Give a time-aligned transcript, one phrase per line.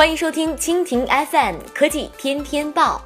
[0.00, 3.04] 欢迎收听蜻蜓 FM 科技天天报，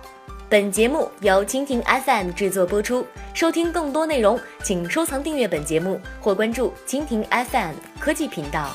[0.49, 3.05] 本节目由蜻蜓 FM 制作播出。
[3.35, 8.71] 收听更多内容，请收藏订阅本节目或关注蜻蜓 FM 科技频道。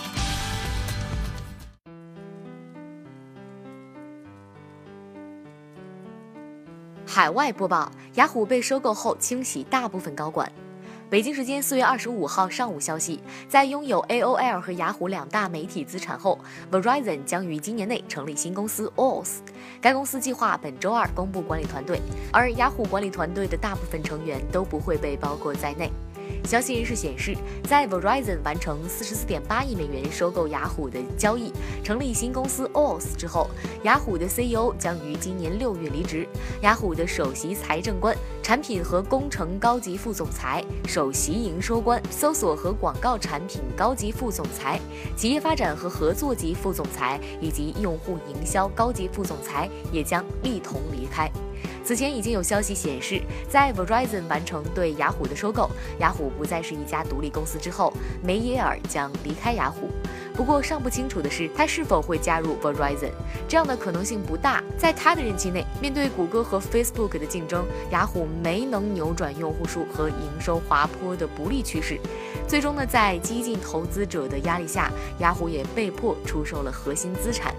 [7.06, 10.52] 海外播报：雅虎被收购后清洗大部分高管。
[11.10, 16.38] 北京时间四月二十五号上午消息，在拥有 AOL 和雅虎两大媒体资产后
[16.72, 19.40] ，Verizon 将于今年内成立新公司 OS。
[19.82, 22.00] 该公司计划本周二公布管理团队，
[22.32, 25.90] 而雅虎管理团队的大部分成员都不会被包括在内。
[26.46, 31.52] 消息人士显示，在 Verizon 完成四十四点八亿美元收购雅虎的交易，
[31.84, 33.50] 成立新公司 OS 之后，
[33.84, 36.28] 雅虎的 CEO 将于今年六月离职。
[36.62, 44.80] 雅虎的首席财政官、产品和工程高级副总裁、首席营收官、搜索和广告产品高级副总裁、
[45.16, 51.30] 企业发展和合作级副总裁以及用户营销高级副总裁也将一同离开。
[51.84, 57.92] 此前已经有消息显示，在 Verizon 完成对雅虎的收购，雅虎不再是一家独立公司之后，
[58.24, 59.90] 梅耶尔将离开雅虎。
[60.36, 63.12] 不过尚不清楚的是，他是否会加入 Verizon，
[63.48, 64.64] 这样的可能性不大。
[64.78, 72.00] 在他的任期内，面对谷歌和 Facebook 的竞争，雅虎没能扭转用户数和营收滑坡的不利趋势。
[72.48, 77.54] 最终呢，在激进投资者的压力下，雅虎也被迫出售了核心资产。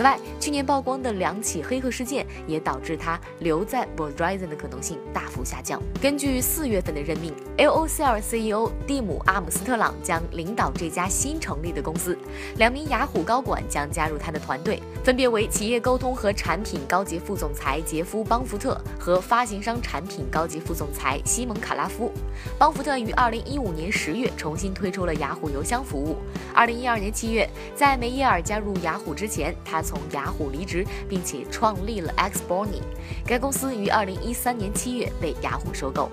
[0.00, 5.78] 此外，去年曝光的两起黑客事件也导致他留在 Verizon 的可能性大幅下降。
[6.00, 12.16] 根据四月份的任命，AOCL CEO 蒂姆·阿姆斯特朗将领导这家新成立的公司，
[12.56, 22.10] 两名雅虎高管将加入他的团队，分别为企业沟通和产品高级副总裁杰夫·邦福特和发行商产品高级副总裁西蒙·卡拉夫。
[22.58, 26.16] 邦福特于2015年10月重新推出了雅虎邮箱服务。
[26.56, 29.82] 2012年7月，在梅耶尔加入雅虎之前，他。
[29.90, 32.80] 从雅虎离职，并且创立了 Xborny，
[33.26, 36.08] 该公司于二零一三年七月被雅虎收购。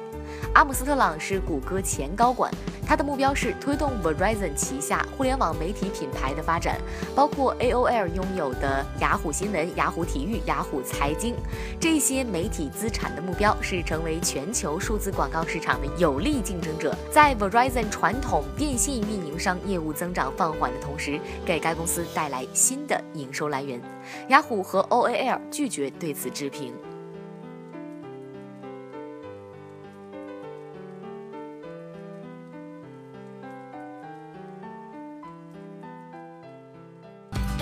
[0.55, 2.51] 阿姆斯特朗是谷歌前高管，
[2.87, 6.79] 他的目标是推动 Verizon 旗下互联网媒体品牌的发展，
[7.13, 11.35] 包括 AOL 拥有的雅虎新闻、雅虎体育、雅虎财经
[11.81, 23.81] 这些媒体资产的目标是成为全球数字广告市场的有力竞争者，在 Verizon 传统电信运营商业务增长放缓的同时，给该公司带来新的营收来源。
[24.29, 26.73] 雅虎和 OAL 拒绝对此置评。